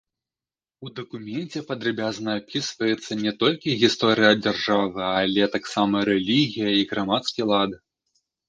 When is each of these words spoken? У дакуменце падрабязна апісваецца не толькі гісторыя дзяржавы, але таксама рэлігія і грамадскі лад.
У 0.85 0.93
дакуменце 0.99 1.59
падрабязна 1.69 2.31
апісваецца 2.41 3.11
не 3.23 3.33
толькі 3.43 3.77
гісторыя 3.83 4.33
дзяржавы, 4.43 5.01
але 5.21 5.43
таксама 5.57 5.97
рэлігія 6.13 6.71
і 6.81 6.89
грамадскі 6.97 7.41
лад. 7.55 7.71